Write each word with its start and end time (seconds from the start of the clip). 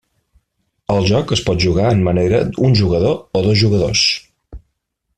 El 0.93 1.05
joc 1.09 1.33
es 1.35 1.43
pot 1.51 1.61
jugar 1.67 1.93
en 1.97 2.03
manera 2.09 2.41
un 2.69 2.75
jugador 2.83 3.15
o 3.41 3.45
dos 3.49 3.63
jugadors. 3.67 4.07